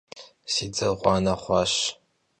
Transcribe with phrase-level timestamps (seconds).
[0.53, 1.75] Si dzer ğuane xhuaş.